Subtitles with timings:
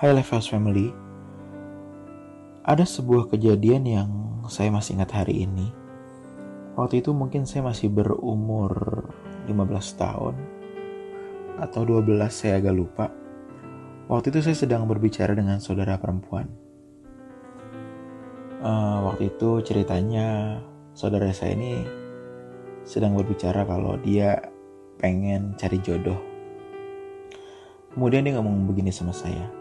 [0.00, 0.88] Hai Lifehouse Family.
[2.64, 4.08] Ada sebuah kejadian yang
[4.48, 5.68] saya masih ingat hari ini.
[6.72, 8.72] Waktu itu mungkin saya masih berumur
[9.44, 10.40] 15 tahun
[11.60, 13.12] Atau 12 saya agak lupa.
[14.08, 16.48] Waktu itu saya sedang berbicara dengan saudara perempuan.
[18.64, 20.56] Uh, Waktu itu ceritanya
[20.96, 21.76] saudara saya ini
[22.88, 24.48] sedang berbicara kalau dia
[24.96, 26.16] pengen cari jodoh.
[27.92, 29.59] Kemudian dia ngomong begini sama saya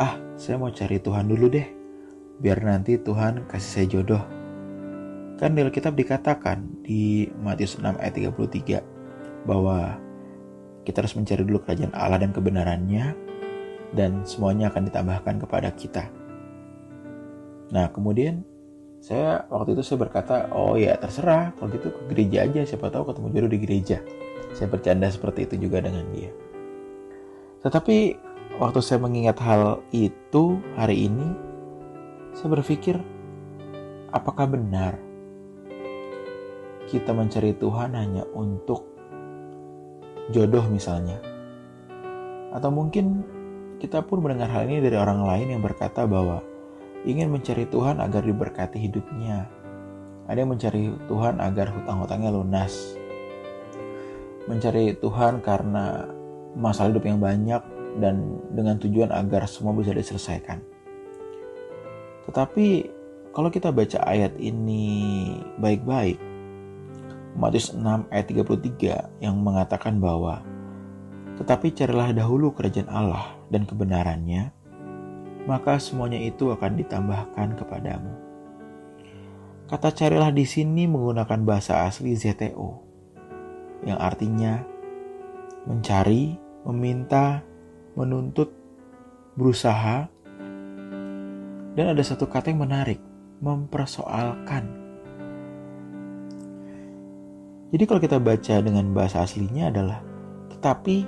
[0.00, 1.68] ah saya mau cari Tuhan dulu deh,
[2.40, 4.24] biar nanti Tuhan kasih saya jodoh.
[5.36, 10.00] Kan di Alkitab dikatakan di Matius 6 ayat 33 bahwa
[10.88, 13.12] kita harus mencari dulu kerajaan Allah dan kebenarannya
[13.92, 16.08] dan semuanya akan ditambahkan kepada kita.
[17.72, 18.44] Nah kemudian
[19.00, 23.12] saya waktu itu saya berkata, oh ya terserah kalau gitu ke gereja aja, siapa tahu
[23.12, 23.98] ketemu jodoh di gereja.
[24.56, 26.32] Saya bercanda seperti itu juga dengan dia.
[27.60, 27.96] Tetapi
[28.60, 31.32] waktu saya mengingat hal itu hari ini,
[32.36, 33.00] saya berpikir,
[34.12, 35.00] apakah benar
[36.84, 38.84] kita mencari Tuhan hanya untuk
[40.28, 41.16] jodoh misalnya?
[42.52, 43.24] Atau mungkin
[43.80, 46.44] kita pun mendengar hal ini dari orang lain yang berkata bahwa
[47.08, 49.48] ingin mencari Tuhan agar diberkati hidupnya.
[50.28, 52.92] Ada yang mencari Tuhan agar hutang-hutangnya lunas.
[54.44, 56.12] Mencari Tuhan karena
[56.52, 60.62] masalah hidup yang banyak dan dengan tujuan agar semua bisa diselesaikan.
[62.30, 62.66] Tetapi
[63.34, 66.18] kalau kita baca ayat ini baik-baik,
[67.34, 70.42] Matius 6 ayat 33 yang mengatakan bahwa
[71.40, 74.52] tetapi carilah dahulu kerajaan Allah dan kebenarannya,
[75.48, 78.12] maka semuanya itu akan ditambahkan kepadamu.
[79.64, 82.82] Kata carilah di sini menggunakan bahasa asli ZTO,
[83.88, 84.60] yang artinya
[85.64, 86.36] mencari,
[86.68, 87.40] meminta,
[88.00, 88.48] menuntut,
[89.36, 90.08] berusaha,
[91.76, 92.98] dan ada satu kata yang menarik,
[93.44, 94.64] mempersoalkan.
[97.70, 100.02] Jadi kalau kita baca dengan bahasa aslinya adalah,
[100.50, 101.06] tetapi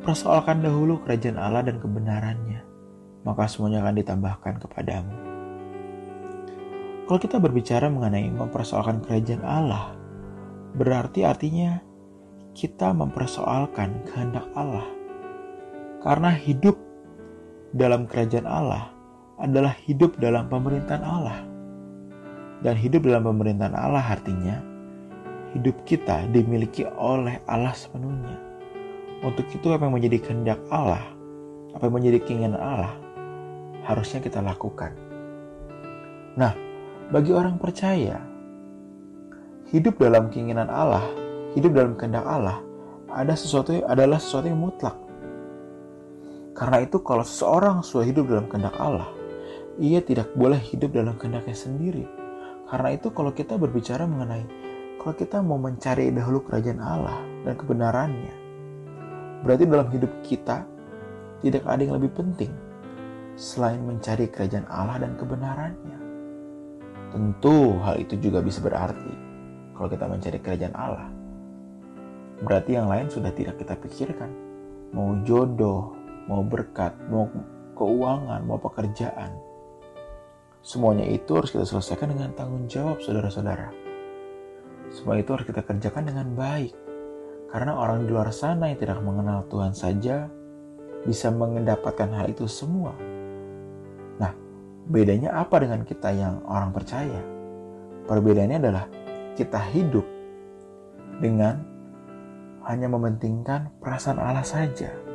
[0.00, 2.64] persoalkan dahulu kerajaan Allah dan kebenarannya,
[3.28, 5.14] maka semuanya akan ditambahkan kepadamu.
[7.04, 9.92] Kalau kita berbicara mengenai mempersoalkan kerajaan Allah,
[10.76, 11.84] berarti artinya
[12.56, 14.97] kita mempersoalkan kehendak Allah
[16.08, 16.80] karena hidup
[17.76, 18.88] dalam kerajaan Allah
[19.36, 21.44] adalah hidup dalam pemerintahan Allah.
[22.64, 24.56] Dan hidup dalam pemerintahan Allah artinya
[25.52, 28.40] hidup kita dimiliki oleh Allah sepenuhnya.
[29.20, 31.04] Untuk itu apa yang menjadi kehendak Allah,
[31.76, 32.96] apa yang menjadi keinginan Allah,
[33.84, 34.96] harusnya kita lakukan.
[36.40, 36.56] Nah,
[37.12, 38.16] bagi orang percaya,
[39.68, 41.04] hidup dalam keinginan Allah,
[41.52, 42.64] hidup dalam kehendak Allah,
[43.12, 45.07] ada sesuatu adalah sesuatu yang mutlak
[46.58, 49.06] karena itu kalau seseorang sudah hidup dalam kehendak Allah,
[49.78, 52.02] ia tidak boleh hidup dalam kehendaknya sendiri.
[52.66, 54.42] Karena itu kalau kita berbicara mengenai
[54.98, 58.34] kalau kita mau mencari dahulu kerajaan Allah dan kebenarannya,
[59.46, 60.66] berarti dalam hidup kita
[61.46, 62.50] tidak ada yang lebih penting
[63.38, 65.98] selain mencari kerajaan Allah dan kebenarannya.
[67.14, 69.14] Tentu hal itu juga bisa berarti
[69.78, 71.08] kalau kita mencari kerajaan Allah.
[72.42, 74.30] Berarti yang lain sudah tidak kita pikirkan.
[74.90, 75.97] Mau jodoh,
[76.28, 77.26] mau berkat, mau
[77.72, 79.32] keuangan, mau pekerjaan.
[80.60, 83.72] Semuanya itu harus kita selesaikan dengan tanggung jawab saudara-saudara.
[84.92, 86.76] Semua itu harus kita kerjakan dengan baik.
[87.48, 90.28] Karena orang di luar sana yang tidak mengenal Tuhan saja
[91.08, 92.92] bisa mendapatkan hal itu semua.
[94.20, 94.36] Nah,
[94.84, 97.24] bedanya apa dengan kita yang orang percaya?
[98.04, 98.84] Perbedaannya adalah
[99.32, 100.04] kita hidup
[101.24, 101.64] dengan
[102.68, 105.07] hanya mementingkan perasaan Allah saja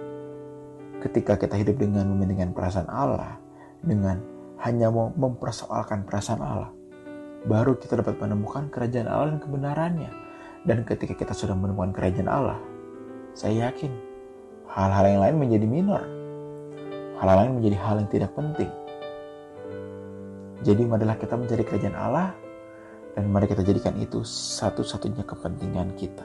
[1.04, 3.36] ketika kita hidup dengan mementingkan perasaan Allah,
[3.84, 4.24] dengan
[4.64, 6.72] hanya mau mempersoalkan perasaan Allah,
[7.44, 10.12] baru kita dapat menemukan kerajaan Allah dan kebenarannya.
[10.64, 12.56] Dan ketika kita sudah menemukan kerajaan Allah,
[13.36, 13.92] saya yakin
[14.72, 16.02] hal-hal yang lain menjadi minor.
[17.20, 18.72] Hal-hal lain menjadi hal yang tidak penting.
[20.64, 22.32] Jadi marilah kita mencari kerajaan Allah
[23.20, 26.24] dan mari kita jadikan itu satu-satunya kepentingan kita.